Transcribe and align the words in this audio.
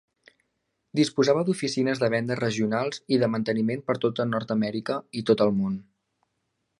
Disposava 0.99 1.43
d"oficines 1.49 2.01
de 2.05 2.09
vendes 2.13 2.41
regionals 2.41 3.03
i 3.17 3.21
de 3.25 3.31
manteniment 3.35 3.85
per 3.91 3.97
tota 4.07 4.29
Nord-amèrica 4.33 5.01
i 5.21 5.25
tot 5.31 5.45
el 5.49 5.55
món. 5.59 5.77